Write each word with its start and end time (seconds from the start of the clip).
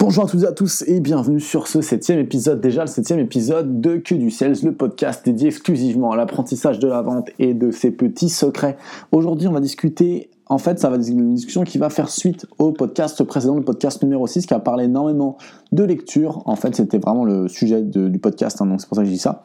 Bonjour 0.00 0.26
à 0.26 0.28
toutes 0.28 0.44
et 0.44 0.46
à 0.46 0.52
tous 0.52 0.84
et 0.86 1.00
bienvenue 1.00 1.40
sur 1.40 1.66
ce 1.66 1.80
septième 1.80 2.20
épisode, 2.20 2.60
déjà 2.60 2.82
le 2.82 2.86
septième 2.86 3.18
épisode 3.18 3.80
de 3.80 3.96
Que 3.96 4.14
du 4.14 4.30
Sales, 4.30 4.54
le 4.62 4.72
podcast 4.72 5.24
dédié 5.24 5.48
exclusivement 5.48 6.12
à 6.12 6.16
l'apprentissage 6.16 6.78
de 6.78 6.86
la 6.86 7.02
vente 7.02 7.30
et 7.40 7.52
de 7.52 7.72
ses 7.72 7.90
petits 7.90 8.28
secrets. 8.28 8.76
Aujourd'hui 9.10 9.48
on 9.48 9.52
va 9.52 9.58
discuter, 9.58 10.30
en 10.46 10.58
fait 10.58 10.78
ça 10.78 10.88
va 10.88 10.98
être 10.98 11.08
une 11.08 11.34
discussion 11.34 11.64
qui 11.64 11.78
va 11.78 11.90
faire 11.90 12.10
suite 12.10 12.46
au 12.58 12.70
podcast 12.70 13.24
précédent, 13.24 13.56
le 13.56 13.64
podcast 13.64 14.00
numéro 14.00 14.24
6 14.28 14.46
qui 14.46 14.54
a 14.54 14.60
parlé 14.60 14.84
énormément 14.84 15.36
de 15.72 15.82
lecture. 15.82 16.44
En 16.46 16.54
fait 16.54 16.76
c'était 16.76 16.98
vraiment 16.98 17.24
le 17.24 17.48
sujet 17.48 17.82
du 17.82 18.20
podcast, 18.20 18.62
hein, 18.62 18.66
donc 18.66 18.80
c'est 18.80 18.88
pour 18.88 18.94
ça 18.94 19.02
que 19.02 19.08
je 19.08 19.14
dis 19.14 19.18
ça. 19.18 19.42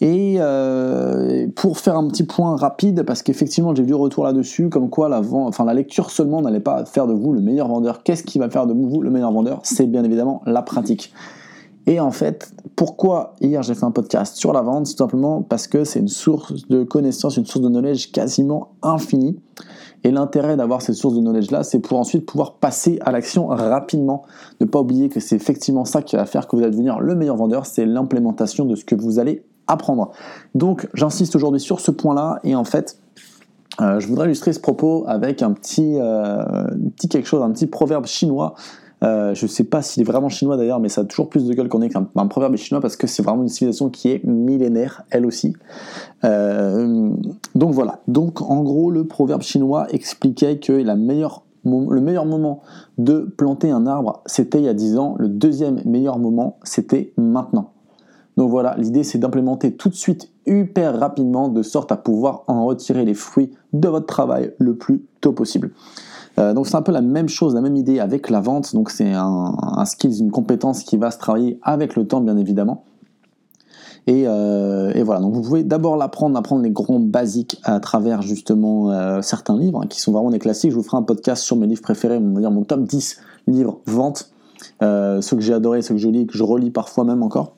Et 0.00 0.36
euh, 0.38 1.46
pour 1.54 1.78
faire 1.78 1.96
un 1.96 2.08
petit 2.08 2.24
point 2.24 2.56
rapide, 2.56 3.02
parce 3.02 3.22
qu'effectivement 3.22 3.74
j'ai 3.74 3.82
du 3.82 3.94
retour 3.94 4.24
là-dessus, 4.24 4.70
comme 4.70 4.88
quoi 4.88 5.10
la, 5.10 5.20
enfin, 5.20 5.64
la 5.64 5.74
lecture 5.74 6.10
seulement 6.10 6.40
n'allait 6.40 6.60
pas 6.60 6.86
faire 6.86 7.06
de 7.06 7.12
vous 7.12 7.32
le 7.32 7.40
meilleur 7.40 7.68
vendeur. 7.68 8.02
Qu'est-ce 8.02 8.22
qui 8.22 8.38
va 8.38 8.48
faire 8.48 8.66
de 8.66 8.72
vous 8.72 9.02
le 9.02 9.10
meilleur 9.10 9.30
vendeur? 9.30 9.60
C'est 9.62 9.86
bien 9.86 10.02
évidemment 10.02 10.40
la 10.46 10.62
pratique. 10.62 11.12
Et 11.86 11.98
en 12.00 12.12
fait, 12.12 12.52
pourquoi 12.76 13.34
hier 13.40 13.62
j'ai 13.62 13.74
fait 13.74 13.84
un 13.84 13.90
podcast 13.90 14.36
sur 14.36 14.52
la 14.52 14.62
vente? 14.62 14.86
Tout 14.86 14.96
simplement 14.96 15.42
parce 15.42 15.66
que 15.66 15.84
c'est 15.84 15.98
une 15.98 16.08
source 16.08 16.68
de 16.68 16.82
connaissances, 16.82 17.36
une 17.36 17.46
source 17.46 17.64
de 17.64 17.68
knowledge 17.68 18.12
quasiment 18.12 18.68
infinie. 18.82 19.38
Et 20.02 20.10
l'intérêt 20.10 20.56
d'avoir 20.56 20.80
cette 20.80 20.94
source 20.94 21.14
de 21.14 21.20
knowledge-là, 21.20 21.62
c'est 21.62 21.80
pour 21.80 21.98
ensuite 21.98 22.24
pouvoir 22.24 22.54
passer 22.54 22.98
à 23.02 23.12
l'action 23.12 23.48
rapidement. 23.48 24.22
Ne 24.60 24.66
pas 24.66 24.80
oublier 24.80 25.10
que 25.10 25.20
c'est 25.20 25.36
effectivement 25.36 25.84
ça 25.84 26.00
qui 26.00 26.16
va 26.16 26.24
faire 26.24 26.48
que 26.48 26.56
vous 26.56 26.62
allez 26.62 26.70
devenir 26.70 27.00
le 27.00 27.14
meilleur 27.14 27.36
vendeur, 27.36 27.66
c'est 27.66 27.84
l'implémentation 27.84 28.64
de 28.64 28.76
ce 28.76 28.84
que 28.84 28.94
vous 28.94 29.18
allez 29.18 29.42
Donc 30.54 30.88
j'insiste 30.94 31.36
aujourd'hui 31.36 31.60
sur 31.60 31.80
ce 31.80 31.90
point-là 31.90 32.40
et 32.44 32.54
en 32.54 32.64
fait 32.64 32.98
euh, 33.80 34.00
je 34.00 34.06
voudrais 34.08 34.26
illustrer 34.26 34.52
ce 34.52 34.60
propos 34.60 35.04
avec 35.06 35.42
un 35.42 35.52
petit, 35.52 35.96
euh, 35.98 36.44
petit 36.96 37.08
quelque 37.08 37.26
chose, 37.26 37.42
un 37.42 37.50
petit 37.50 37.66
proverbe 37.66 38.06
chinois. 38.06 38.54
Euh, 39.02 39.34
je 39.34 39.46
ne 39.46 39.48
sais 39.48 39.64
pas 39.64 39.80
s'il 39.80 40.02
est 40.02 40.04
vraiment 40.04 40.28
chinois 40.28 40.58
d'ailleurs, 40.58 40.80
mais 40.80 40.90
ça 40.90 41.00
a 41.00 41.04
toujours 41.04 41.30
plus 41.30 41.46
de 41.46 41.54
gueule 41.54 41.70
qu'on 41.70 41.80
est 41.80 41.88
qu'un 41.88 42.06
un 42.14 42.26
proverbe 42.26 42.56
chinois 42.56 42.82
parce 42.82 42.96
que 42.96 43.06
c'est 43.06 43.22
vraiment 43.22 43.42
une 43.42 43.48
civilisation 43.48 43.88
qui 43.88 44.10
est 44.10 44.22
millénaire, 44.24 45.04
elle 45.10 45.24
aussi. 45.24 45.54
donc 46.22 47.72
voilà. 47.72 48.00
Donc 48.08 48.42
en 48.42 48.62
gros, 48.62 48.90
le 48.90 49.06
proverbe 49.06 49.42
chinois 49.42 49.86
expliquait 49.90 50.58
que 50.58 50.72
le 50.72 52.00
meilleur 52.00 52.26
moment 52.26 52.60
de 52.98 53.20
planter 53.38 53.70
un 53.70 53.86
arbre, 53.86 54.22
c'était 54.26 54.58
il 54.58 54.64
y 54.64 54.68
a 54.68 54.74
10 54.74 54.98
ans. 54.98 55.14
Le 55.18 55.28
deuxième 55.28 55.80
meilleur 55.86 56.18
moment, 56.18 56.58
c'était 56.62 57.14
maintenant. 57.16 57.72
Donc 58.40 58.48
voilà, 58.48 58.74
l'idée 58.78 59.04
c'est 59.04 59.18
d'implémenter 59.18 59.76
tout 59.76 59.90
de 59.90 59.94
suite 59.94 60.30
hyper 60.46 60.98
rapidement 60.98 61.50
de 61.50 61.62
sorte 61.62 61.92
à 61.92 61.98
pouvoir 61.98 62.44
en 62.46 62.64
retirer 62.64 63.04
les 63.04 63.12
fruits 63.12 63.50
de 63.74 63.86
votre 63.86 64.06
travail 64.06 64.54
le 64.56 64.76
plus 64.76 65.04
tôt 65.20 65.34
possible. 65.34 65.72
Euh, 66.38 66.54
donc 66.54 66.66
c'est 66.66 66.76
un 66.76 66.80
peu 66.80 66.90
la 66.90 67.02
même 67.02 67.28
chose, 67.28 67.54
la 67.54 67.60
même 67.60 67.76
idée 67.76 68.00
avec 68.00 68.30
la 68.30 68.40
vente. 68.40 68.74
Donc 68.74 68.88
c'est 68.88 69.12
un, 69.12 69.54
un 69.60 69.84
skill, 69.84 70.18
une 70.18 70.30
compétence 70.30 70.84
qui 70.84 70.96
va 70.96 71.10
se 71.10 71.18
travailler 71.18 71.60
avec 71.60 71.96
le 71.96 72.06
temps 72.06 72.22
bien 72.22 72.38
évidemment. 72.38 72.84
Et, 74.06 74.24
euh, 74.26 74.94
voilà, 75.04 75.20
donc 75.20 75.34
vous 75.34 75.42
pouvez 75.42 75.62
d'abord 75.62 75.98
l'apprendre, 75.98 76.38
apprendre 76.38 76.62
les 76.62 76.70
grands 76.70 76.98
basiques 76.98 77.60
à 77.64 77.78
travers 77.78 78.22
justement 78.22 78.90
euh, 78.90 79.20
certains 79.20 79.58
livres 79.58 79.82
hein, 79.82 79.86
qui 79.86 80.00
sont 80.00 80.12
vraiment 80.12 80.30
des 80.30 80.38
classiques. 80.38 80.70
Je 80.70 80.76
vous 80.76 80.82
ferai 80.82 80.96
un 80.96 81.02
podcast 81.02 81.42
sur 81.42 81.56
mes 81.56 81.66
livres 81.66 81.82
préférés, 81.82 82.16
on 82.16 82.32
va 82.32 82.40
dire 82.40 82.50
mon 82.50 82.64
top 82.64 82.84
10 82.84 83.20
livres 83.48 83.80
vente, 83.84 84.32
ceux 84.80 85.36
que 85.36 85.42
j'ai 85.42 85.52
adorés, 85.52 85.82
ceux 85.82 85.92
que 85.92 86.00
je 86.00 86.08
lis, 86.08 86.26
que 86.26 86.38
je 86.38 86.42
relis 86.42 86.70
parfois 86.70 87.04
même 87.04 87.22
encore 87.22 87.52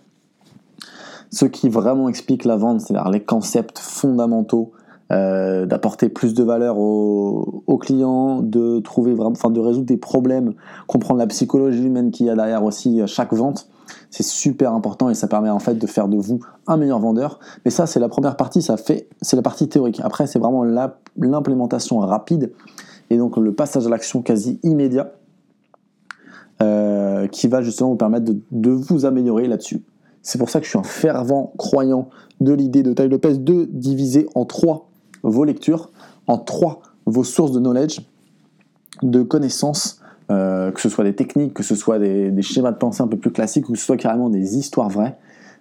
ce 1.33 1.47
qui 1.47 1.69
vraiment 1.69 2.08
explique 2.08 2.44
la 2.44 2.56
vente, 2.56 2.80
c'est-à-dire 2.83 3.11
les 3.11 3.22
concepts 3.22 3.78
fondamentaux, 3.78 4.72
euh, 5.11 5.66
d'apporter 5.66 6.08
plus 6.08 6.34
de 6.34 6.44
valeur 6.44 6.78
aux, 6.78 7.78
clients, 7.80 8.41
de 8.41 8.80
trouver 8.80 9.14
vraiment, 9.14 9.50
de 9.50 9.61
résoudre 9.61 9.86
des 9.86 9.97
problèmes, 9.97 10.52
comprendre 10.86 11.19
la 11.19 11.27
psychologie 11.27 11.84
humaine 11.84 12.11
qu'il 12.11 12.27
y 12.27 12.30
a 12.30 12.34
derrière 12.34 12.64
aussi 12.64 13.00
chaque 13.06 13.33
vente. 13.33 13.69
C'est 14.11 14.22
super 14.22 14.72
important 14.72 15.11
et 15.11 15.14
ça 15.14 15.27
permet 15.27 15.50
en 15.50 15.58
fait 15.58 15.74
de 15.74 15.86
faire 15.86 16.08
de 16.08 16.16
vous 16.16 16.41
un 16.66 16.77
meilleur 16.77 16.98
vendeur. 16.98 17.41
Mais 17.64 17.70
ça, 17.70 17.86
c'est 17.86 18.00
la 18.00 18.08
première 18.08 18.36
partie, 18.36 18.62
ça 18.62 18.77
fait, 18.77 19.08
c'est 19.20 19.36
la 19.36 19.42
partie 19.42 19.69
théorique. 19.69 20.00
Après, 20.05 20.27
c'est 20.27 20.39
vraiment 20.39 20.64
l'implémentation 21.17 21.98
rapide 21.98 22.52
et 23.11 23.17
donc 23.18 23.36
le 23.36 23.55
passage 23.55 23.86
à 23.86 23.90
l'action 23.90 24.23
quasi 24.23 24.61
immédiat 24.62 25.12
euh, 26.62 27.27
qui 27.27 27.48
va 27.48 27.61
justement 27.61 27.90
vous 27.90 27.96
permettre 27.96 28.33
de 28.51 28.70
vous 28.70 29.05
améliorer 29.05 29.46
là-dessus. 29.46 29.83
C'est 30.22 30.38
pour 30.38 30.50
ça 30.50 30.60
que 30.60 30.64
je 30.64 30.70
suis 30.70 30.78
un 30.78 30.84
fervent 30.84 31.52
croyant 31.58 32.08
de 32.40 32.52
l'idée 32.52 32.83
de 32.83 32.92
Ty 32.92 33.08
Lopez 33.08 33.38
de 33.38 33.64
diviser 33.70 34.27
en 34.34 34.44
trois 34.44 34.88
vos 35.22 35.44
lectures, 35.44 35.90
en 36.27 36.38
trois 36.38 36.80
vos 37.06 37.24
sources 37.24 37.52
de 37.52 37.60
knowledge, 37.60 38.00
de 39.02 39.22
connaissances, 39.22 40.00
euh, 40.30 40.70
que 40.70 40.80
ce 40.80 40.88
soit 40.88 41.05
des 41.05 41.14
techniques, 41.14 41.55
que 41.55 41.62
ce 41.62 41.74
soit 41.74 41.98
des, 41.98 42.42
schémas 42.42 42.72
de 42.72 42.77
pensée 42.77 43.02
un 43.02 43.08
peu 43.08 43.16
plus 43.16 43.32
classiques, 43.32 43.68
ou 43.68 43.72
que 43.72 43.78
ce 43.78 43.84
soit 43.84 43.96
carrément 43.96 44.30
des 44.30 44.56
histoires 44.56 44.88
vraies, 44.88 45.16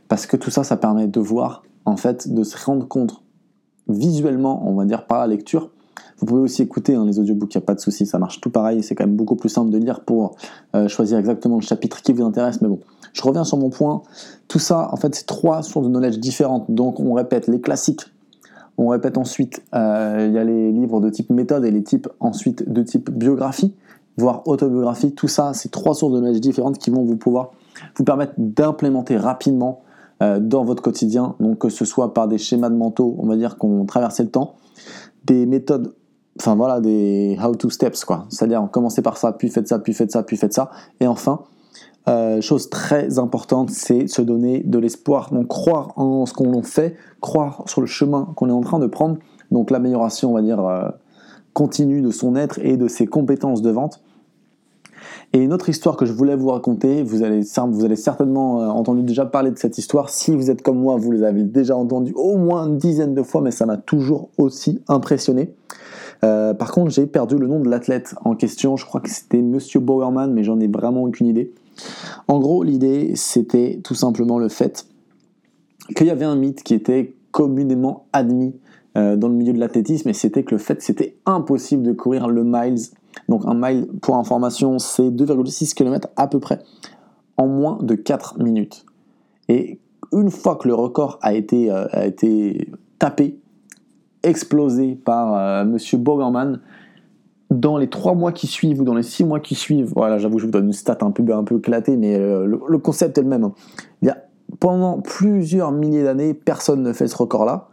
parce 0.08 0.26
que 0.26 0.38
tout 0.38 0.52
ça, 0.52 0.64
ça 0.64 0.78
permet 0.78 1.08
de 1.08 1.20
voir, 1.20 1.64
en 1.86 1.98
fait, 1.98 2.32
de 2.32 2.44
se 2.44 2.64
rendre 2.64 2.88
compte 2.88 3.24
visuellement, 3.88 4.68
on 4.70 4.76
va 4.76 4.86
dire, 4.86 5.08
par 5.08 5.20
la 5.20 5.28
lecture. 5.28 5.72
Vous 6.20 6.28
pouvez 6.28 6.42
aussi 6.42 6.62
écouter 6.62 6.94
hein, 6.94 7.06
les 7.06 7.20
audiobooks, 7.20 7.56
il 7.56 7.58
n'y 7.58 7.64
a 7.64 7.66
pas 7.66 7.74
de 7.74 7.80
souci, 7.80 8.06
ça 8.06 8.20
marche 8.20 8.40
tout 8.42 8.52
pareil, 8.52 8.84
c'est 8.84 8.94
quand 8.94 9.06
même 9.06 9.16
beaucoup 9.16 9.36
plus 9.36 9.50
simple 9.50 9.72
de 9.72 9.78
lire 9.80 10.02
pour 10.02 10.36
euh, 10.76 10.88
choisir 10.88 11.18
exactement 11.18 11.56
le 11.56 11.64
chapitre 11.64 12.02
qui 12.04 12.14
vous 12.14 12.24
intéresse, 12.24 12.62
mais 12.62 12.68
bon, 12.68 12.80
je 13.14 13.22
reviens 13.22 13.44
sur 13.44 13.58
mon 13.58 13.70
point. 13.70 14.02
Tout 14.48 14.60
ça, 14.60 14.90
en 14.92 14.98
fait, 14.98 15.14
c'est 15.16 15.26
trois 15.26 15.64
sources 15.64 15.86
de 15.86 15.92
knowledge 15.92 16.20
différentes. 16.20 16.70
Donc, 16.70 17.00
on 17.00 17.14
répète 17.14 17.48
les 17.48 17.62
classiques. 17.62 18.02
On 18.78 18.88
répète 18.88 19.18
ensuite, 19.18 19.62
euh, 19.76 20.26
il 20.28 20.34
y 20.34 20.38
a 20.38 20.44
les 20.44 20.72
livres 20.72 21.02
de 21.02 21.10
type 21.10 21.30
méthode 21.30 21.66
et 21.66 21.72
les 21.72 21.84
types 21.84 22.08
ensuite 22.20 22.72
de 22.72 22.82
type 22.82 23.12
biographie, 23.12 23.74
voire 24.18 24.48
autobiographie. 24.48 25.14
Tout 25.14 25.28
ça, 25.28 25.52
c'est 25.54 25.70
trois 25.70 25.94
sources 25.94 26.14
de 26.14 26.20
knowledge 26.20 26.40
différentes 26.40 26.78
qui 26.78 26.90
vont 26.90 27.04
vous 27.04 27.18
pouvoir 27.18 27.52
vous 27.96 28.04
permettre 28.04 28.34
d'implémenter 28.38 29.18
rapidement 29.18 29.82
euh, 30.22 30.40
dans 30.40 30.64
votre 30.64 30.82
quotidien. 30.82 31.36
Donc, 31.40 31.60
que 31.60 31.70
ce 31.70 31.86
soit 31.86 32.14
par 32.14 32.28
des 32.28 32.38
schémas 32.38 32.70
de 32.70 32.76
mentaux, 32.76 33.16
on 33.20 33.28
va 33.28 33.36
dire 33.36 33.58
qu'on 33.58 33.86
traversait 33.86 34.24
le 34.24 34.30
temps, 34.30 34.56
des 35.26 35.46
méthodes 35.46 35.94
enfin 36.40 36.56
voilà, 36.56 36.80
des 36.80 37.38
how 37.44 37.56
to 37.56 37.70
steps, 37.70 38.06
quoi. 38.06 38.26
C'est-à-dire, 38.30 38.68
commencez 38.72 39.02
par 39.02 39.18
ça, 39.18 39.32
puis 39.34 39.50
faites 39.50 39.68
ça, 39.68 39.80
puis 39.80 39.94
faites 39.94 40.12
ça, 40.12 40.24
puis 40.24 40.38
faites 40.38 40.54
ça. 40.54 40.72
Et 41.00 41.08
enfin, 41.08 41.42
euh, 42.08 42.42
chose 42.42 42.70
très 42.70 43.20
importante, 43.20 43.70
c'est 43.70 44.08
se 44.08 44.22
donner 44.22 44.62
de 44.66 44.80
l'espoir. 44.80 45.32
Donc 45.32 45.48
croire 45.48 45.94
en 45.98 46.26
ce 46.26 46.34
qu'on 46.34 46.64
fait, 46.64 46.96
croire 47.20 47.64
sur 47.68 47.82
le 47.82 47.88
chemin 47.88 48.34
qu'on 48.36 48.50
est 48.50 48.54
en 48.54 48.62
train 48.62 48.80
de 48.80 48.88
prendre. 48.88 49.18
Donc 49.52 49.70
l'amélioration, 49.70 50.32
on 50.32 50.34
va 50.34 50.42
dire, 50.42 50.60
euh, 50.66 50.90
continue 51.54 52.02
de 52.02 52.10
son 52.10 52.36
être 52.36 52.60
et 52.60 52.78
de 52.78 52.88
ses 52.88 53.06
compétences 53.06 53.62
de 53.62 53.70
vente. 53.70 54.02
Et 55.34 55.40
une 55.40 55.54
autre 55.54 55.70
histoire 55.70 55.96
que 55.96 56.06
je 56.06 56.12
voulais 56.12 56.36
vous 56.36 56.50
raconter, 56.50 57.04
vous 57.04 57.24
allez, 57.24 57.42
vous 57.70 57.86
allez 57.86 57.96
certainement 57.96 58.62
euh, 58.62 58.68
entendu 58.68 59.04
déjà 59.04 59.26
parler 59.26 59.52
de 59.52 59.58
cette 59.58 59.78
histoire. 59.78 60.10
Si 60.10 60.36
vous 60.36 60.50
êtes 60.50 60.62
comme 60.62 60.80
moi, 60.80 60.98
vous 60.98 61.12
les 61.12 61.24
avez 61.24 61.44
déjà 61.44 61.76
entendu 61.78 62.14
au 62.16 62.38
moins 62.38 62.68
une 62.68 62.78
dizaine 62.78 63.14
de 63.14 63.24
fois, 63.24 63.42
mais 63.42 63.52
ça 63.52 63.66
m'a 63.66 63.78
toujours 63.78 64.30
aussi 64.38 64.82
impressionné. 64.88 65.54
Par 66.22 66.72
contre, 66.72 66.92
j'ai 66.92 67.08
perdu 67.08 67.38
le 67.38 67.48
nom 67.48 67.60
de 67.60 67.70
l'athlète 67.70 68.16
en 68.24 68.36
question. 68.36 68.78
Je 68.78 68.86
crois 68.86 69.02
que 69.02 69.10
c'était 69.10 69.42
Monsieur 69.42 69.80
Bowerman, 69.80 70.32
mais 70.34 70.44
j'en 70.44 70.60
ai 70.60 70.68
vraiment 70.68 71.04
aucune 71.04 71.28
idée. 71.28 71.52
En 72.28 72.40
gros, 72.40 72.64
l'idée, 72.64 73.14
c'était 73.16 73.80
tout 73.84 73.96
simplement 73.96 74.40
le 74.40 74.50
fait 74.50 74.86
qu'il 75.96 76.08
y 76.08 76.12
avait 76.12 76.26
un 76.26 76.36
mythe 76.36 76.64
qui 76.64 76.74
était 76.74 77.16
communément 77.32 78.06
admis 78.14 78.56
euh, 78.98 79.16
dans 79.16 79.30
le 79.30 79.36
milieu 79.36 79.54
de 79.54 79.60
l'athlétisme, 79.60 80.10
et 80.10 80.14
c'était 80.14 80.44
que 80.44 80.52
le 80.52 80.58
fait 80.58 80.82
c'était 80.82 81.16
impossible 81.26 81.84
de 81.84 81.94
courir 81.94 82.28
le 82.28 82.44
miles. 82.44 82.82
Donc 83.30 83.44
un 83.46 83.54
mile, 83.54 83.88
pour 84.02 84.18
information, 84.18 84.80
c'est 84.80 85.10
2,6 85.10 85.74
km 85.74 86.10
à 86.16 86.28
peu 86.28 86.40
près, 86.40 86.60
en 87.38 87.48
moins 87.48 87.78
de 87.82 87.96
4 87.96 88.40
minutes. 88.40 88.86
Et 89.48 89.80
une 90.12 90.30
fois 90.30 90.56
que 90.56 90.68
le 90.68 90.74
record 90.74 91.20
a 91.22 91.34
été, 91.34 91.72
euh, 91.72 91.88
a 91.92 92.06
été 92.06 92.70
tapé, 93.00 93.40
explosé 94.24 94.96
par 94.96 95.36
euh, 95.36 95.66
Monsieur 95.66 95.98
Bogerman, 95.98 96.60
dans 97.52 97.78
les 97.78 97.90
trois 97.90 98.16
mois 98.16 98.32
qui 98.32 98.48
suivent 98.48 98.82
ou 98.82 98.84
dans 98.86 98.96
les 98.96 99.04
six 99.04 99.26
mois 99.26 99.40
qui 99.40 99.56
suivent, 99.56 99.92
voilà, 99.96 100.18
j'avoue, 100.18 100.40
je 100.40 100.46
vous 100.46 100.52
donne 100.52 100.68
une 100.68 100.74
stat 100.74 100.98
un 101.02 101.12
peu, 101.12 101.24
un 101.34 101.44
peu 101.44 101.58
éclatée, 101.58 101.98
mais 101.98 102.16
euh, 102.16 102.46
le, 102.46 102.78
concept 102.78 103.18
est 103.18 103.22
le 103.22 103.28
même. 103.28 103.44
Hein. 103.44 103.54
Il 104.02 104.08
y 104.08 104.12
a, 104.12 104.24
pendant 104.60 105.02
plusieurs 105.02 105.72
milliers 105.72 106.04
d'années, 106.04 106.34
personne 106.34 106.82
ne 106.82 106.94
fait 106.94 107.08
ce 107.08 107.18
record-là. 107.18 107.68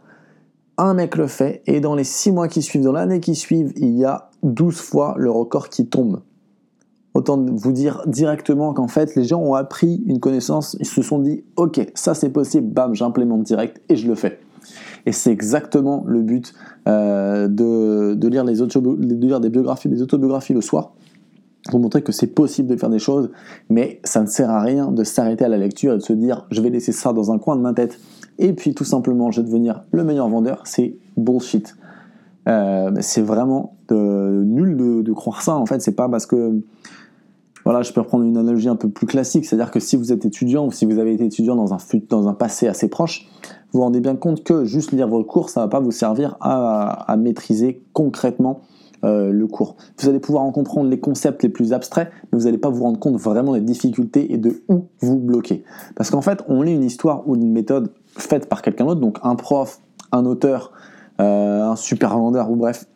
Un 0.77 0.93
mec 0.93 1.15
le 1.15 1.27
fait, 1.27 1.61
et 1.65 1.79
dans 1.79 1.95
les 1.95 2.03
six 2.03 2.31
mois 2.31 2.47
qui 2.47 2.61
suivent, 2.61 2.83
dans 2.83 2.91
l'année 2.91 3.19
qui 3.19 3.35
suivent, 3.35 3.73
il 3.77 3.97
y 3.97 4.05
a 4.05 4.29
12 4.43 4.79
fois 4.79 5.15
le 5.17 5.31
record 5.31 5.69
qui 5.69 5.87
tombe. 5.87 6.21
Autant 7.13 7.43
vous 7.43 7.71
dire 7.71 8.03
directement 8.05 8.73
qu'en 8.73 8.87
fait, 8.87 9.15
les 9.15 9.23
gens 9.23 9.41
ont 9.41 9.55
appris 9.55 10.03
une 10.05 10.19
connaissance, 10.19 10.77
ils 10.79 10.85
se 10.85 11.01
sont 11.01 11.19
dit, 11.19 11.43
ok, 11.55 11.91
ça 11.95 12.13
c'est 12.13 12.29
possible, 12.29 12.67
bam, 12.67 12.93
j'implémente 12.95 13.43
direct 13.43 13.81
et 13.89 13.95
je 13.95 14.07
le 14.07 14.15
fais. 14.15 14.39
Et 15.09 15.11
c'est 15.11 15.31
exactement 15.31 16.03
le 16.05 16.21
but 16.21 16.53
euh, 16.87 17.47
de, 17.47 18.13
de 18.13 18.27
lire 18.27 18.45
des 19.39 19.49
biographies, 19.49 19.89
des 19.89 20.03
autobiographies 20.03 20.53
le 20.53 20.61
soir 20.61 20.93
pour 21.71 21.79
montrer 21.79 22.03
que 22.03 22.11
c'est 22.11 22.27
possible 22.27 22.69
de 22.69 22.75
faire 22.75 22.91
des 22.91 22.99
choses, 22.99 23.31
mais 23.71 24.01
ça 24.03 24.21
ne 24.21 24.27
sert 24.27 24.51
à 24.51 24.61
rien 24.61 24.91
de 24.91 25.03
s'arrêter 25.03 25.43
à 25.43 25.47
la 25.47 25.57
lecture 25.57 25.93
et 25.93 25.97
de 25.97 26.03
se 26.03 26.13
dire 26.13 26.45
je 26.51 26.61
vais 26.61 26.69
laisser 26.69 26.91
ça 26.91 27.11
dans 27.11 27.31
un 27.31 27.39
coin 27.39 27.55
de 27.55 27.61
ma 27.61 27.73
tête 27.73 27.99
et 28.37 28.53
puis 28.53 28.75
tout 28.75 28.83
simplement 28.83 29.31
je 29.31 29.41
vais 29.41 29.47
devenir 29.47 29.83
le 29.91 30.03
meilleur 30.03 30.29
vendeur. 30.29 30.61
C'est 30.65 30.95
bullshit. 31.17 31.75
Euh, 32.47 32.91
c'est 32.99 33.23
vraiment 33.23 33.77
nul 33.89 34.77
de, 35.03 35.11
croire 35.13 35.41
ça 35.41 35.55
en 35.55 35.65
fait. 35.65 35.81
C'est 35.81 35.95
pas 35.95 36.07
parce 36.07 36.27
que 36.27 36.61
voilà, 37.69 37.83
je 37.83 37.93
peux 37.93 38.01
reprendre 38.01 38.23
une 38.23 38.35
analogie 38.35 38.67
un 38.67 38.75
peu 38.75 38.89
plus 38.89 39.05
classique, 39.05 39.45
c'est-à-dire 39.45 39.69
que 39.69 39.79
si 39.79 39.95
vous 39.95 40.11
êtes 40.11 40.25
étudiant 40.25 40.65
ou 40.65 40.71
si 40.71 40.87
vous 40.87 40.97
avez 40.97 41.13
été 41.13 41.25
étudiant 41.25 41.55
dans 41.55 41.71
un, 41.71 41.77
dans 42.09 42.27
un 42.27 42.33
passé 42.33 42.67
assez 42.67 42.89
proche, 42.89 43.27
vous 43.43 43.77
vous 43.77 43.81
rendez 43.81 43.99
bien 43.99 44.15
compte 44.15 44.43
que 44.43 44.65
juste 44.65 44.91
lire 44.91 45.07
vos 45.07 45.23
cours, 45.23 45.51
ça 45.51 45.59
ne 45.59 45.65
va 45.65 45.69
pas 45.69 45.79
vous 45.79 45.91
servir 45.91 46.35
à, 46.41 47.15
maîtriser 47.19 47.83
concrètement 47.93 48.61
euh, 49.03 49.31
le 49.31 49.45
cours. 49.45 49.75
Vous 49.99 50.09
allez 50.09 50.17
pouvoir 50.17 50.45
en 50.45 50.51
comprendre 50.51 50.89
les 50.89 50.99
concepts 50.99 51.43
les 51.43 51.49
plus 51.49 51.71
abstraits, 51.71 52.09
mais 52.31 52.39
vous 52.39 52.45
n'allez 52.45 52.57
pas 52.57 52.69
vous 52.69 52.81
rendre 52.81 52.97
compte 52.97 53.17
vraiment 53.17 53.53
des 53.53 53.61
difficultés 53.61 54.33
et 54.33 54.39
de 54.39 54.63
où 54.67 54.85
vous 55.01 55.17
bloquez. 55.19 55.63
Parce 55.93 56.09
qu'en 56.09 56.21
fait, 56.21 56.43
on 56.47 56.63
lit 56.63 56.73
une 56.73 56.83
histoire 56.83 57.29
ou 57.29 57.35
une 57.35 57.51
méthode 57.51 57.91
faite 58.17 58.49
par 58.49 58.63
quelqu'un 58.63 58.85
d'autre, 58.85 59.01
donc 59.01 59.19
un 59.21 59.35
prof, 59.35 59.79
un 60.11 60.25
auteur, 60.25 60.71
euh, 61.21 61.65
un 61.65 61.75
super 61.75 62.17
vendeur 62.17 62.49
ou 62.49 62.55
bref, 62.55 62.87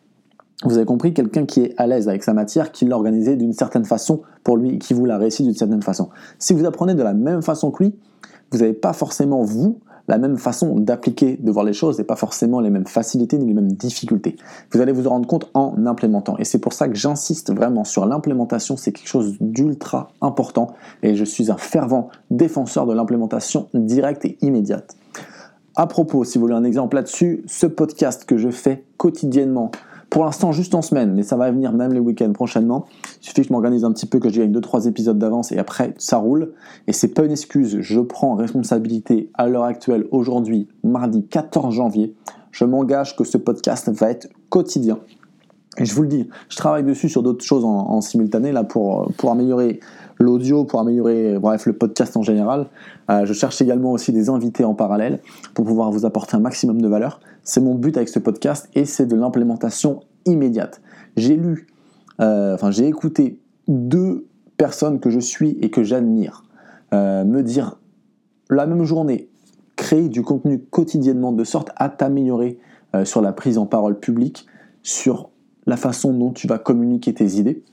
vous 0.62 0.76
avez 0.76 0.86
compris, 0.86 1.12
quelqu'un 1.12 1.46
qui 1.46 1.60
est 1.60 1.74
à 1.76 1.86
l'aise 1.86 2.08
avec 2.08 2.22
sa 2.22 2.32
matière, 2.32 2.72
qui 2.72 2.84
l'a 2.84 2.96
organisée 2.96 3.36
d'une 3.36 3.52
certaine 3.52 3.84
façon 3.84 4.22
pour 4.44 4.56
lui, 4.56 4.78
qui 4.78 4.94
vous 4.94 5.04
l'a 5.04 5.18
réussi 5.18 5.42
d'une 5.42 5.54
certaine 5.54 5.82
façon. 5.82 6.10
Si 6.38 6.54
vous 6.54 6.64
apprenez 6.64 6.94
de 6.94 7.02
la 7.02 7.12
même 7.12 7.42
façon 7.42 7.70
que 7.70 7.84
lui, 7.84 7.94
vous 8.50 8.58
n'avez 8.58 8.72
pas 8.72 8.92
forcément, 8.92 9.42
vous, 9.42 9.78
la 10.06 10.18
même 10.18 10.36
façon 10.36 10.78
d'appliquer, 10.78 11.38
de 11.40 11.50
voir 11.50 11.64
les 11.64 11.72
choses, 11.72 11.98
et 11.98 12.04
pas 12.04 12.16
forcément 12.16 12.60
les 12.60 12.70
mêmes 12.70 12.86
facilités 12.86 13.38
ni 13.38 13.46
les 13.46 13.54
mêmes 13.54 13.72
difficultés. 13.72 14.36
Vous 14.70 14.80
allez 14.80 14.92
vous 14.92 15.06
en 15.06 15.10
rendre 15.10 15.26
compte 15.26 15.50
en 15.54 15.74
implémentant. 15.86 16.36
Et 16.38 16.44
c'est 16.44 16.58
pour 16.58 16.72
ça 16.72 16.88
que 16.88 16.94
j'insiste 16.94 17.52
vraiment 17.52 17.84
sur 17.84 18.06
l'implémentation, 18.06 18.76
c'est 18.76 18.92
quelque 18.92 19.08
chose 19.08 19.36
d'ultra 19.40 20.12
important, 20.20 20.68
et 21.02 21.16
je 21.16 21.24
suis 21.24 21.50
un 21.50 21.56
fervent 21.56 22.10
défenseur 22.30 22.86
de 22.86 22.94
l'implémentation 22.94 23.68
directe 23.74 24.24
et 24.24 24.38
immédiate. 24.42 24.96
À 25.76 25.86
propos, 25.86 26.22
si 26.24 26.38
vous 26.38 26.44
voulez 26.44 26.54
un 26.54 26.64
exemple 26.64 26.96
là-dessus, 26.96 27.42
ce 27.46 27.66
podcast 27.66 28.24
que 28.24 28.36
je 28.36 28.50
fais 28.50 28.84
quotidiennement, 28.96 29.72
pour 30.14 30.24
l'instant, 30.24 30.52
juste 30.52 30.76
en 30.76 30.80
semaine, 30.80 31.12
mais 31.12 31.24
ça 31.24 31.36
va 31.36 31.50
venir 31.50 31.72
même 31.72 31.92
les 31.92 31.98
week-ends 31.98 32.32
prochainement. 32.32 32.86
Il 33.20 33.24
suffit 33.24 33.40
que 33.40 33.48
je 33.48 33.52
m'organise 33.52 33.84
un 33.84 33.90
petit 33.90 34.06
peu, 34.06 34.20
que 34.20 34.28
j'y 34.28 34.38
gagne 34.38 34.52
2-3 34.52 34.86
épisodes 34.86 35.18
d'avance 35.18 35.50
et 35.50 35.58
après, 35.58 35.92
ça 35.98 36.18
roule. 36.18 36.52
Et 36.86 36.92
c'est 36.92 37.08
pas 37.08 37.24
une 37.24 37.32
excuse, 37.32 37.80
je 37.80 37.98
prends 37.98 38.36
responsabilité 38.36 39.28
à 39.34 39.48
l'heure 39.48 39.64
actuelle, 39.64 40.06
aujourd'hui, 40.12 40.68
mardi 40.84 41.26
14 41.26 41.74
janvier. 41.74 42.14
Je 42.52 42.64
m'engage 42.64 43.16
que 43.16 43.24
ce 43.24 43.38
podcast 43.38 43.88
va 43.88 44.08
être 44.08 44.28
quotidien. 44.50 45.00
Et 45.78 45.84
je 45.84 45.92
vous 45.96 46.02
le 46.02 46.08
dis, 46.08 46.28
je 46.48 46.56
travaille 46.58 46.84
dessus 46.84 47.08
sur 47.08 47.24
d'autres 47.24 47.44
choses 47.44 47.64
en, 47.64 48.00
simultané 48.00 48.52
là 48.52 48.62
pour 48.62 49.10
améliorer 49.28 49.80
l'audio, 50.18 50.64
pour 50.64 50.80
améliorer 50.80 51.38
bref 51.38 51.66
le 51.66 51.72
podcast 51.72 52.16
en 52.16 52.22
général. 52.22 52.66
Euh, 53.10 53.24
je 53.24 53.32
cherche 53.32 53.60
également 53.60 53.92
aussi 53.92 54.12
des 54.12 54.28
invités 54.28 54.64
en 54.64 54.74
parallèle 54.74 55.20
pour 55.54 55.64
pouvoir 55.64 55.90
vous 55.90 56.06
apporter 56.06 56.36
un 56.36 56.40
maximum 56.40 56.80
de 56.80 56.88
valeur. 56.88 57.20
C'est 57.42 57.60
mon 57.60 57.74
but 57.74 57.96
avec 57.96 58.08
ce 58.08 58.18
podcast 58.18 58.68
et 58.74 58.84
c'est 58.84 59.06
de 59.06 59.16
l'implémentation 59.16 60.00
immédiate. 60.26 60.80
J'ai 61.16 61.36
lu, 61.36 61.66
euh, 62.20 62.54
enfin 62.54 62.70
j'ai 62.70 62.86
écouté 62.86 63.38
deux 63.68 64.26
personnes 64.56 65.00
que 65.00 65.10
je 65.10 65.20
suis 65.20 65.58
et 65.60 65.70
que 65.70 65.82
j'admire 65.82 66.44
euh, 66.92 67.24
me 67.24 67.42
dire 67.42 67.78
la 68.50 68.66
même 68.66 68.84
journée, 68.84 69.28
créer 69.76 70.08
du 70.08 70.22
contenu 70.22 70.60
quotidiennement 70.60 71.32
de 71.32 71.44
sorte 71.44 71.70
à 71.76 71.88
t'améliorer 71.88 72.58
sur 73.02 73.20
la 73.20 73.32
prise 73.32 73.58
en 73.58 73.66
parole 73.66 73.98
publique, 73.98 74.46
sur 74.84 75.30
la 75.66 75.76
façon 75.76 76.12
dont 76.12 76.30
tu 76.30 76.46
vas 76.46 76.58
communiquer 76.58 77.12
tes 77.12 77.38
idées. 77.38 77.64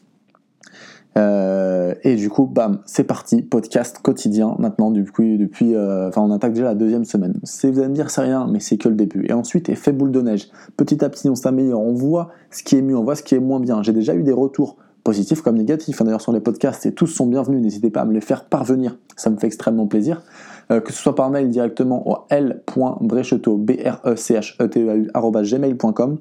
Euh, 1.18 1.94
et 2.04 2.16
du 2.16 2.30
coup, 2.30 2.46
bam, 2.46 2.80
c'est 2.86 3.04
parti, 3.04 3.42
podcast 3.42 4.00
quotidien 4.02 4.56
maintenant 4.60 4.92
depuis, 4.92 5.38
depuis 5.38 5.76
euh, 5.76 6.08
enfin 6.08 6.22
on 6.22 6.32
attaque 6.32 6.54
déjà 6.54 6.66
la 6.66 6.76
deuxième 6.76 7.04
semaine. 7.04 7.40
Vous 7.44 7.80
allez 7.80 7.90
me 7.90 7.94
dire 7.94 8.10
c'est 8.10 8.22
rien, 8.22 8.48
mais 8.50 8.60
c'est 8.60 8.78
que 8.78 8.88
le 8.88 8.96
début. 8.96 9.26
Et 9.28 9.34
ensuite, 9.34 9.68
effet 9.70 9.92
boule 9.92 10.12
de 10.12 10.22
neige. 10.22 10.50
Petit 10.78 11.04
à 11.04 11.10
petit, 11.10 11.30
on 11.30 11.36
s'améliore, 11.36 11.82
on 11.82 11.94
voit 11.94 12.30
ce 12.50 12.64
qui 12.64 12.78
est 12.78 12.82
mieux, 12.82 12.98
on 12.98 13.04
voit 13.04 13.16
ce 13.16 13.24
qui 13.24 13.36
est 13.36 13.40
moins 13.40 13.60
bien. 13.60 13.84
J'ai 13.84 13.94
déjà 13.94 14.16
eu 14.16 14.24
des 14.24 14.32
retours 14.32 14.78
positifs 15.04 15.42
comme 15.42 15.58
négatifs, 15.58 16.00
hein, 16.02 16.06
d'ailleurs 16.06 16.22
sur 16.22 16.32
les 16.32 16.40
podcasts, 16.40 16.86
et 16.86 16.94
tous 16.94 17.08
sont 17.08 17.26
bienvenus. 17.26 17.62
N'hésitez 17.62 17.90
pas 17.90 18.02
à 18.02 18.06
me 18.06 18.14
les 18.14 18.22
faire 18.22 18.46
parvenir, 18.46 18.98
ça 19.16 19.30
me 19.30 19.38
fait 19.38 19.48
extrêmement 19.48 19.88
plaisir. 19.88 20.22
Euh, 20.70 20.80
que 20.80 20.94
ce 20.94 21.02
soit 21.02 21.16
par 21.16 21.30
mail 21.30 21.50
directement 21.50 22.08
au 22.10 22.20
l.brecheteau, 22.30 23.58
b 23.58 23.72
r 23.84 24.00
e 24.06 24.16
c 24.16 24.36
h 24.36 24.56
e 24.62 24.68
t 24.68 24.80
e 24.80 25.08
a 25.14 25.42
gmail.com 25.42 26.18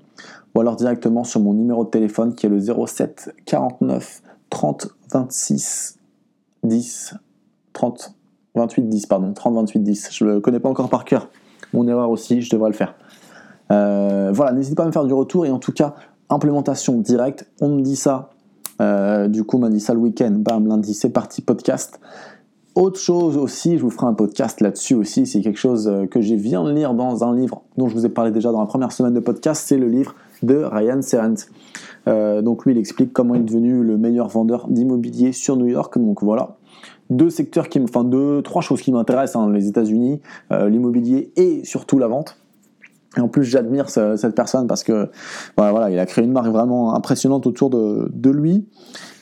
ou 0.54 0.60
alors 0.60 0.74
directement 0.74 1.22
sur 1.22 1.40
mon 1.40 1.54
numéro 1.54 1.84
de 1.84 1.90
téléphone 1.90 2.34
qui 2.34 2.46
est 2.46 2.48
le 2.48 2.58
07 2.58 3.32
49 3.44 4.22
30 4.50 4.88
26 5.12 5.98
10 6.64 7.14
30 7.72 8.14
28 8.54 8.88
10 8.88 9.06
pardon 9.06 9.32
30 9.32 9.54
28 9.54 9.80
10 9.80 10.08
je 10.12 10.24
le 10.24 10.40
connais 10.40 10.60
pas 10.60 10.68
encore 10.68 10.88
par 10.88 11.04
cœur. 11.04 11.28
Mon 11.72 11.86
erreur 11.88 12.10
aussi 12.10 12.42
je 12.42 12.50
devrais 12.50 12.70
le 12.70 12.76
faire. 12.76 12.94
Euh, 13.72 14.30
voilà 14.32 14.52
n'hésitez 14.52 14.74
pas 14.74 14.82
à 14.82 14.86
me 14.86 14.92
faire 14.92 15.04
du 15.04 15.14
retour 15.14 15.46
et 15.46 15.50
en 15.50 15.58
tout 15.58 15.72
cas 15.72 15.94
implémentation 16.28 16.98
directe. 16.98 17.50
On 17.60 17.68
me 17.68 17.80
dit 17.80 17.96
ça 17.96 18.30
euh, 18.80 19.28
du 19.28 19.44
coup 19.44 19.56
on 19.56 19.60
m'a 19.60 19.70
dit 19.70 19.80
ça 19.80 19.94
le 19.94 20.00
week-end. 20.00 20.32
Bam 20.32 20.66
lundi 20.66 20.94
c'est 20.94 21.10
parti 21.10 21.42
podcast. 21.42 22.00
Autre 22.76 23.00
chose 23.00 23.36
aussi, 23.36 23.78
je 23.78 23.82
vous 23.82 23.90
ferai 23.90 24.06
un 24.06 24.14
podcast 24.14 24.60
là-dessus 24.60 24.94
aussi, 24.94 25.26
c'est 25.26 25.40
quelque 25.40 25.58
chose 25.58 25.88
euh, 25.88 26.06
que 26.06 26.20
j'ai 26.20 26.36
viens 26.36 26.62
de 26.62 26.70
lire 26.70 26.94
dans 26.94 27.24
un 27.24 27.34
livre 27.34 27.62
dont 27.76 27.88
je 27.88 27.94
vous 27.94 28.06
ai 28.06 28.08
parlé 28.08 28.30
déjà 28.30 28.52
dans 28.52 28.60
la 28.60 28.66
première 28.66 28.92
semaine 28.92 29.12
de 29.12 29.18
podcast, 29.18 29.64
c'est 29.66 29.76
le 29.76 29.88
livre 29.88 30.14
de 30.42 30.56
Ryan 30.56 31.02
Serent. 31.02 31.34
Euh, 32.08 32.42
donc 32.42 32.64
lui, 32.64 32.72
il 32.72 32.78
explique 32.78 33.12
comment 33.12 33.34
il 33.34 33.42
est 33.42 33.44
devenu 33.44 33.82
le 33.82 33.96
meilleur 33.96 34.28
vendeur 34.28 34.68
d'immobilier 34.68 35.32
sur 35.32 35.56
New 35.56 35.66
York. 35.66 35.98
Donc 35.98 36.22
voilà, 36.22 36.56
deux 37.10 37.30
secteurs 37.30 37.68
qui, 37.68 37.80
enfin 37.80 38.04
deux, 38.04 38.42
trois 38.42 38.62
choses 38.62 38.80
qui 38.80 38.92
m'intéressent 38.92 39.42
hein, 39.42 39.50
les 39.52 39.68
États-Unis, 39.68 40.20
euh, 40.52 40.68
l'immobilier 40.68 41.32
et 41.36 41.64
surtout 41.64 41.98
la 41.98 42.06
vente. 42.06 42.36
Et 43.16 43.20
en 43.20 43.26
plus, 43.26 43.42
j'admire 43.42 43.90
cette 43.90 44.34
personne 44.36 44.68
parce 44.68 44.84
que 44.84 45.08
voilà, 45.56 45.90
il 45.90 45.98
a 45.98 46.06
créé 46.06 46.24
une 46.24 46.32
marque 46.32 46.48
vraiment 46.48 46.94
impressionnante 46.94 47.44
autour 47.46 47.68
de, 47.68 48.08
de, 48.12 48.30
lui 48.30 48.68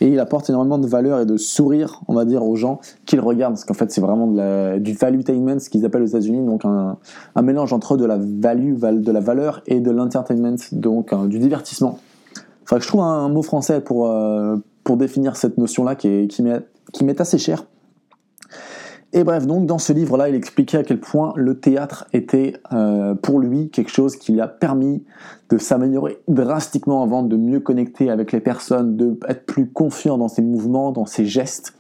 et 0.03 0.09
il 0.09 0.21
apporte 0.21 0.51
énormément 0.51 0.77
de 0.79 0.87
valeur 0.87 1.21
et 1.21 1.27
de 1.27 1.39
sourire, 1.39 2.03
on 2.07 2.15
va 2.15 2.27
dire, 2.27 2.45
aux 2.45 2.55
gens 2.55 2.81
qui 3.07 3.17
le 3.17 3.23
regardent. 3.23 3.55
Parce 3.55 3.65
qu'en 3.65 3.75
fait, 3.75 3.91
c'est 3.91 4.03
vraiment 4.03 4.27
de 4.27 4.37
la, 4.37 4.79
du 4.79 4.93
valuetainment, 4.93 5.59
ce 5.59 5.71
qu'ils 5.71 5.87
appellent 5.87 6.03
aux 6.03 6.07
États-Unis, 6.07 6.45
donc 6.45 6.67
un, 6.67 6.99
un, 7.35 7.43
mélange 7.43 7.73
entre 7.73 7.97
de 7.97 8.05
la 8.05 8.19
value, 8.19 8.75
de 8.79 9.13
la 9.13 9.21
valeur 9.21 9.63
et 9.67 9.81
de 9.81 9.91
l'entertainment, 9.91 10.57
donc 10.73 11.15
du 11.29 11.39
divertissement. 11.39 11.99
Enfin, 12.65 12.81
je 12.81 12.87
trouve 12.87 13.01
un, 13.01 13.31
mot 13.31 13.43
français 13.43 13.81
pour, 13.81 14.11
euh, 14.11 14.57
pour 14.85 14.99
définir 14.99 15.37
cette 15.37 15.57
notion-là 15.57 15.95
qui, 15.95 16.29
qui 16.29 16.43
m'est 16.43 17.21
assez 17.21 17.39
cher. 17.39 17.65
Et 19.15 19.25
bref, 19.25 19.47
donc 19.47 19.65
dans 19.65 19.79
ce 19.79 19.95
livre-là, 19.95 20.29
il 20.29 20.35
expliquait 20.35 20.79
à 20.79 20.83
quel 20.83 21.01
point 21.01 21.33
le 21.35 21.59
théâtre 21.59 22.07
était 22.13 22.55
euh, 22.73 23.15
pour 23.15 23.41
lui 23.41 23.71
quelque 23.71 23.91
chose 23.91 24.17
qui 24.17 24.33
lui 24.33 24.41
a 24.43 24.49
permis 24.49 25.03
de 25.49 25.57
s'améliorer 25.57 26.19
drastiquement 26.29 27.03
avant, 27.03 27.23
de 27.23 27.37
mieux 27.37 27.61
connecter 27.61 28.11
avec 28.11 28.33
les 28.33 28.41
personnes, 28.41 28.97
de 28.97 29.19
être 29.27 29.47
plus 29.47 29.71
confiant 29.71 30.19
dans 30.19 30.29
ses 30.29 30.43
mouvements, 30.43 30.93
dans 30.93 31.07
ses 31.07 31.25
gestes 31.25 31.75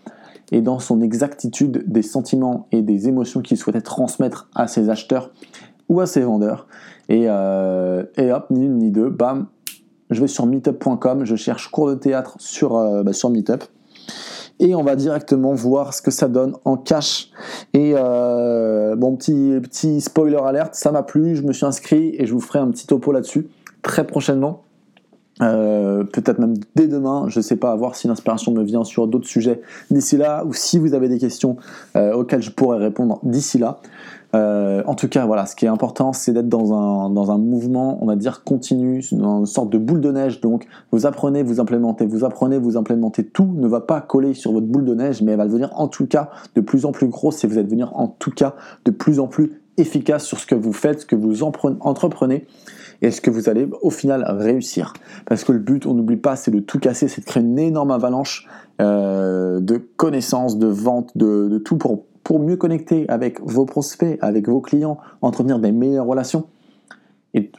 et 0.53 0.63
dans 0.63 0.79
son 0.79 1.03
exactitude 1.03 1.85
des 1.87 2.01
sentiments 2.01 2.67
et 2.73 2.81
des 2.81 3.09
émotions 3.09 3.43
qu'il 3.43 3.59
souhaitait 3.59 3.83
transmettre 3.83 4.49
à 4.55 4.67
ses 4.67 4.89
acheteurs 4.89 5.31
ou 5.91 6.01
à 6.01 6.07
ses 6.07 6.23
vendeurs. 6.23 6.67
Et, 7.11 7.25
euh, 7.29 8.05
hop, 8.17 8.47
ni 8.51 8.65
une 8.65 8.79
ni 8.79 8.91
deux, 8.91 9.11
bam, 9.11 9.49
je 10.09 10.23
vais 10.23 10.29
sur 10.29 10.47
meetup.com, 10.47 11.27
je 11.27 11.37
cherche 11.37 11.69
cours 11.71 11.89
de 11.89 11.95
théâtre 11.95 12.37
sur, 12.39 12.77
euh, 12.77 13.03
bah, 13.03 13.13
sur 13.13 13.29
Meetup 13.29 13.65
et 14.61 14.75
on 14.75 14.83
va 14.83 14.97
directement 14.97 15.55
voir 15.55 15.95
ce 15.95 16.03
que 16.03 16.11
ça 16.11 16.29
donne 16.29 16.55
en 16.65 16.77
cash. 16.77 17.31
Et 17.75 17.93
euh, 17.97 18.97
bon, 18.97 19.17
petit, 19.17 19.59
petit 19.63 20.01
spoiler 20.01 20.39
alerte, 20.45 20.75
ça 20.75 20.93
m'a 20.93 21.03
plu, 21.03 21.37
je 21.37 21.43
me 21.43 21.53
suis 21.53 21.67
inscrit 21.67 22.15
et 22.19 22.27
je 22.27 22.33
vous 22.33 22.41
ferai 22.41 22.59
un 22.59 22.71
petit 22.71 22.87
topo 22.87 23.13
là-dessus 23.13 23.49
très 23.83 24.07
prochainement. 24.07 24.65
Euh, 25.43 26.05
peut-être 26.05 26.39
même 26.39 26.55
dès 26.75 26.89
demain, 26.89 27.27
je 27.29 27.39
ne 27.39 27.43
sais 27.43 27.57
pas, 27.57 27.73
à 27.73 27.77
voir 27.77 27.95
si 27.95 28.09
l'inspiration 28.09 28.53
me 28.53 28.63
vient 28.63 28.85
sur 28.85 29.07
d'autres 29.07 29.29
sujets 29.29 29.61
d'ici 29.91 30.17
là, 30.17 30.45
ou 30.45 30.53
si 30.53 30.79
vous 30.79 30.95
avez 30.95 31.09
des 31.09 31.19
questions 31.19 31.57
euh, 31.97 32.13
auxquelles 32.13 32.43
je 32.43 32.51
pourrais 32.51 32.79
répondre 32.79 33.21
d'ici 33.23 33.59
là. 33.59 33.81
Euh, 34.35 34.83
en 34.87 34.95
tout 34.95 35.09
cas, 35.09 35.25
voilà, 35.25 35.47
ce 35.47 35.57
qui 35.57 35.65
est 35.65 35.69
important, 35.69 36.13
c'est 36.13 36.33
d'être 36.33 36.49
dans 36.49 36.75
un, 36.75 37.09
dans 37.11 37.31
un 37.31 37.39
mouvement, 37.39 37.99
on 38.03 38.07
va 38.07 38.17
dire, 38.17 38.45
continu, 38.45 39.03
dans 39.13 39.41
une 39.41 39.47
sorte 39.47 39.71
de 39.71 39.79
boule 39.79 40.01
de 40.01 40.13
neige. 40.13 40.41
Donc, 40.41 40.67
vous 40.93 41.07
apprenez, 41.07 41.43
vous 41.43 41.61
implémentez, 41.61 42.05
vous 42.05 42.25
apprenez, 42.25 42.59
vous 42.59 42.77
implémentez. 42.77 43.25
Tout 43.25 43.51
ne 43.57 43.67
va 43.67 43.81
pas 43.81 44.01
coller 44.01 44.35
sur 44.35 44.53
votre 44.53 44.67
boule 44.67 44.85
de 44.85 44.95
neige, 44.95 45.23
mais 45.23 45.33
elle 45.33 45.39
va 45.39 45.47
devenir 45.47 45.71
en 45.77 45.89
tout 45.89 46.07
cas 46.07 46.31
de 46.55 46.61
plus 46.61 46.85
en 46.85 46.93
plus 46.93 47.09
grosse 47.09 47.43
et 47.45 47.47
vous 47.47 47.55
allez 47.55 47.65
devenir 47.65 47.97
en 47.97 48.09
tout 48.09 48.31
cas 48.31 48.55
de 48.85 48.91
plus 48.91 49.19
en 49.19 49.29
plus 49.29 49.63
efficace 49.79 50.25
sur 50.25 50.39
ce 50.39 50.47
que 50.47 50.55
vous 50.55 50.73
faites, 50.73 51.01
ce 51.03 51.07
que 51.07 51.17
vous 51.17 51.43
entreprenez 51.43 52.47
et 53.03 53.11
ce 53.11 53.21
que 53.21 53.31
vous 53.31 53.49
allez 53.49 53.69
au 53.83 53.91
final 53.91 54.25
réussir? 54.27 54.93
Parce 55.27 55.45
que 55.45 55.53
le 55.53 55.59
but, 55.59 55.87
on 55.87 55.95
n'oublie 55.95 56.17
pas, 56.17 56.37
c'est 56.37 56.51
de 56.51 56.61
tout 56.61 56.79
casser, 56.79 57.09
c'est 57.09 57.21
de 57.21 57.27
créer 57.27 57.43
une 57.43 57.59
énorme 57.59 57.91
avalanche 57.91 58.49
euh, 58.81 59.61
de 59.61 59.77
connaissances, 59.77 60.59
de 60.59 60.67
ventes, 60.67 61.17
de, 61.17 61.59
tout 61.59 61.77
pour 61.77 62.41
mieux 62.41 62.57
connecter 62.57 63.09
avec 63.09 63.41
vos 63.41 63.65
prospects, 63.65 64.19
avec 64.21 64.49
vos 64.49 64.61
clients, 64.61 64.99
entretenir 65.23 65.59
des 65.59 65.73
meilleures 65.73 66.07
relations. 66.07 66.47
Et, 67.35 67.51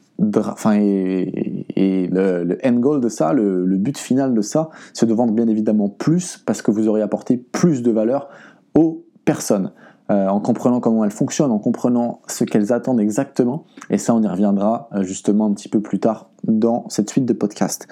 le, 2.12 2.58
end 2.66 2.74
goal 2.74 3.02
de 3.02 3.10
ça, 3.10 3.34
le, 3.34 3.66
but 3.78 3.98
final 3.98 4.34
de 4.34 4.42
ça, 4.42 4.70
c'est 4.94 5.06
de 5.06 5.14
vendre 5.14 5.34
bien 5.34 5.48
évidemment 5.48 5.90
plus 5.90 6.38
parce 6.38 6.62
que 6.62 6.72
vous 6.72 6.88
aurez 6.88 7.02
apporté 7.02 7.38
plus 7.38 7.82
de 7.82 7.92
valeur 7.92 8.30
aux 8.76 9.06
personnes. 9.26 9.72
Euh, 10.12 10.28
en 10.28 10.40
comprenant 10.40 10.80
comment 10.80 11.04
elles 11.04 11.12
fonctionnent, 11.12 11.52
en 11.52 11.60
comprenant 11.60 12.22
ce 12.28 12.44
qu'elles 12.44 12.74
attendent 12.74 13.00
exactement. 13.00 13.66
Et 13.90 13.98
ça, 13.98 14.16
on 14.16 14.22
y 14.22 14.28
reviendra 14.28 14.90
euh, 14.94 15.04
justement 15.04 15.46
un 15.46 15.54
petit 15.54 15.70
peu 15.70 15.82
plus 15.82 16.00
tard 16.00 16.30
dans 16.44 16.86
cette 16.90 17.10
suite 17.10 17.26
de 17.26 17.34
podcasts. 17.34 17.88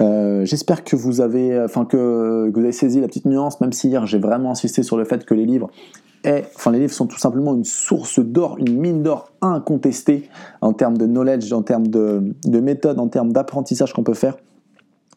Euh, 0.00 0.44
j'espère 0.44 0.84
que 0.84 0.96
vous 0.96 1.20
avez, 1.20 1.58
enfin 1.60 1.84
que, 1.84 2.50
vous 2.52 2.60
avez 2.60 2.72
saisi 2.72 3.00
la 3.00 3.06
petite 3.06 3.26
nuance, 3.26 3.60
même 3.60 3.72
si 3.72 3.88
hier 3.88 4.06
j'ai 4.06 4.18
vraiment 4.18 4.50
insisté 4.50 4.82
sur 4.82 4.96
le 4.96 5.04
fait 5.04 5.24
que 5.24 5.34
les 5.34 5.46
livres 5.46 5.70
enfin 6.54 6.70
les 6.70 6.78
livres 6.78 6.92
sont 6.92 7.08
tout 7.08 7.18
simplement 7.18 7.52
une 7.52 7.64
source 7.64 8.20
d'or, 8.20 8.56
une 8.60 8.78
mine 8.78 9.02
d'or 9.02 9.32
incontestée 9.40 10.28
en 10.60 10.72
termes 10.72 10.96
de 10.96 11.04
knowledge, 11.04 11.52
en 11.52 11.62
termes 11.62 11.88
de 11.88 12.60
méthode, 12.60 13.00
en 13.00 13.08
termes 13.08 13.32
d'apprentissage 13.32 13.92
qu'on 13.92 14.04
peut 14.04 14.14
faire. 14.14 14.36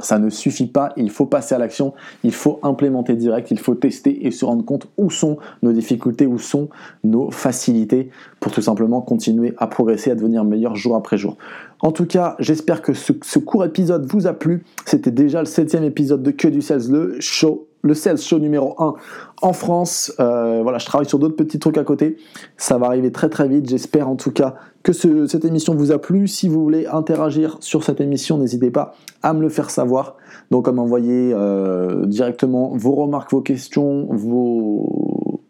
Ça 0.01 0.19
ne 0.19 0.29
suffit 0.29 0.67
pas, 0.67 0.91
il 0.97 1.09
faut 1.09 1.25
passer 1.25 1.55
à 1.55 1.57
l'action, 1.57 1.93
il 2.25 2.33
faut 2.33 2.59
implémenter 2.63 3.15
direct, 3.15 3.49
il 3.51 3.59
faut 3.59 3.75
tester 3.75 4.27
et 4.27 4.31
se 4.31 4.43
rendre 4.43 4.65
compte 4.65 4.87
où 4.97 5.09
sont 5.09 5.37
nos 5.63 5.71
difficultés, 5.71 6.25
où 6.25 6.37
sont 6.37 6.67
nos 7.05 7.31
facilités 7.31 8.09
pour 8.41 8.51
tout 8.51 8.61
simplement 8.61 9.01
continuer 9.01 9.53
à 9.57 9.67
progresser, 9.67 10.11
à 10.11 10.15
devenir 10.15 10.43
meilleur 10.43 10.75
jour 10.75 10.97
après 10.97 11.17
jour. 11.17 11.37
En 11.79 11.93
tout 11.93 12.05
cas, 12.05 12.35
j'espère 12.39 12.81
que 12.81 12.93
ce, 12.93 13.39
court 13.39 13.63
épisode 13.63 14.05
vous 14.11 14.27
a 14.27 14.33
plu. 14.33 14.65
C'était 14.85 15.11
déjà 15.11 15.39
le 15.39 15.45
septième 15.45 15.85
épisode 15.85 16.23
de 16.23 16.31
Que 16.31 16.49
du 16.49 16.61
Sales, 16.61 16.89
le 16.89 17.15
show 17.21 17.67
le 17.85 17.93
sales 17.93 18.17
show 18.17 18.39
numéro 18.39 18.75
1 18.79 18.95
en 19.43 19.53
France. 19.53 20.11
Euh, 20.19 20.61
voilà, 20.63 20.79
je 20.79 20.85
travaille 20.87 21.07
sur 21.07 21.19
d'autres 21.19 21.35
petits 21.35 21.59
trucs 21.59 21.77
à 21.77 21.83
côté. 21.83 22.17
Ça 22.57 22.79
va 22.79 22.87
arriver 22.87 23.11
très 23.11 23.29
très 23.29 23.47
vite. 23.47 23.69
J'espère 23.69 24.09
en 24.09 24.15
tout 24.15 24.31
cas 24.31 24.55
que 24.81 24.91
cette 24.91 25.45
émission 25.45 25.75
vous 25.75 25.91
a 25.91 25.99
plu. 25.99 26.27
Si 26.27 26.49
vous 26.49 26.63
voulez 26.63 26.87
interagir 26.87 27.57
sur 27.59 27.83
cette 27.83 28.01
émission, 28.01 28.39
n'hésitez 28.39 28.71
pas 28.71 28.95
à 29.21 29.33
me 29.33 29.41
le 29.41 29.49
faire 29.49 29.69
savoir. 29.69 30.17
Donc 30.49 30.67
à 30.67 30.71
m'envoyer 30.71 31.31
euh, 31.33 32.07
directement 32.07 32.71
vos 32.73 32.95
remarques, 32.95 33.31
vos 33.31 33.41
questions, 33.41 34.07
vos 34.09 35.41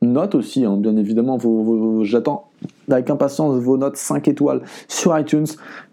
notes 0.00 0.36
aussi, 0.36 0.64
hein, 0.64 0.76
bien 0.76 0.96
évidemment. 0.96 1.38
J'attends 2.02 2.50
avec 2.88 3.10
impatience 3.10 3.60
vos 3.60 3.76
notes 3.76 3.96
5 3.96 4.28
étoiles 4.28 4.62
sur 4.86 5.18
iTunes. 5.18 5.46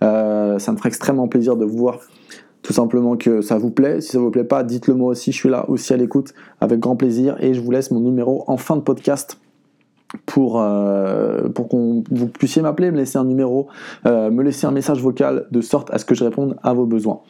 Euh, 0.03 0.59
ça 0.59 0.71
me 0.71 0.77
ferait 0.77 0.89
extrêmement 0.89 1.27
plaisir 1.27 1.55
de 1.55 1.65
vous 1.65 1.77
voir 1.77 1.99
tout 2.61 2.73
simplement 2.73 3.17
que 3.17 3.41
ça 3.41 3.57
vous 3.57 3.71
plaît. 3.71 4.01
Si 4.01 4.11
ça 4.11 4.19
vous 4.19 4.31
plaît 4.31 4.43
pas, 4.43 4.63
dites-le 4.63 4.93
moi 4.93 5.09
aussi. 5.11 5.31
Je 5.31 5.37
suis 5.37 5.49
là 5.49 5.69
aussi 5.69 5.93
à 5.93 5.97
l'écoute 5.97 6.33
avec 6.59 6.79
grand 6.79 6.95
plaisir 6.95 7.35
et 7.39 7.53
je 7.53 7.61
vous 7.61 7.71
laisse 7.71 7.91
mon 7.91 7.99
numéro 7.99 8.43
en 8.47 8.57
fin 8.57 8.75
de 8.75 8.81
podcast 8.81 9.39
pour, 10.25 10.61
euh, 10.61 11.49
pour 11.49 11.69
qu'on 11.69 12.03
vous 12.11 12.27
puissiez 12.27 12.61
m'appeler, 12.61 12.91
me 12.91 12.97
laisser 12.97 13.17
un 13.17 13.23
numéro, 13.23 13.67
euh, 14.05 14.29
me 14.29 14.43
laisser 14.43 14.67
un 14.67 14.71
message 14.71 15.01
vocal 15.01 15.47
de 15.51 15.61
sorte 15.61 15.91
à 15.91 15.97
ce 15.97 16.05
que 16.05 16.15
je 16.15 16.23
réponde 16.23 16.57
à 16.63 16.73
vos 16.73 16.85
besoins. 16.85 17.21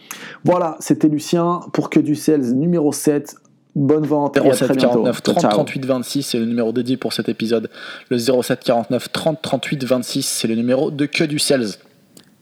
Voilà, 0.43 0.77
c'était 0.79 1.07
Lucien 1.07 1.61
pour 1.73 1.89
que 1.89 1.99
du 1.99 2.15
sales 2.15 2.53
numéro 2.53 2.91
7. 2.91 3.35
Bonne 3.73 4.05
vente 4.05 4.37
07 4.37 4.75
49 4.75 5.23
30 5.23 5.49
38 5.49 5.85
26 5.85 6.23
c'est 6.23 6.39
le 6.39 6.45
numéro 6.45 6.73
dédié 6.73 6.97
pour 6.97 7.13
cet 7.13 7.29
épisode. 7.29 7.69
Le 8.09 8.17
07 8.17 8.59
49 8.65 9.11
30 9.13 9.41
38 9.41 9.85
26 9.85 10.23
c'est 10.23 10.47
le 10.49 10.55
numéro 10.55 10.91
de 10.91 11.05
que 11.05 11.23
du 11.23 11.39
sales. 11.39 11.69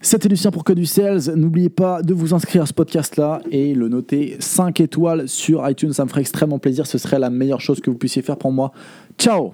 C'était 0.02 0.30
Lucien 0.30 0.50
pour 0.50 0.64
Que 0.64 0.72
du 0.72 0.86
Sales. 0.86 1.34
N'oubliez 1.36 1.68
pas 1.68 2.00
de 2.00 2.14
vous 2.14 2.32
inscrire 2.32 2.62
à 2.62 2.66
ce 2.66 2.72
podcast-là 2.72 3.42
et 3.50 3.74
le 3.74 3.88
noter 3.88 4.36
5 4.38 4.80
étoiles 4.80 5.28
sur 5.28 5.68
iTunes. 5.68 5.92
Ça 5.92 6.04
me 6.04 6.08
ferait 6.08 6.22
extrêmement 6.22 6.58
plaisir. 6.58 6.86
Ce 6.86 6.96
serait 6.96 7.18
la 7.18 7.28
meilleure 7.28 7.60
chose 7.60 7.80
que 7.80 7.90
vous 7.90 7.98
puissiez 7.98 8.22
faire 8.22 8.38
pour 8.38 8.50
moi. 8.50 8.72
Ciao 9.18 9.52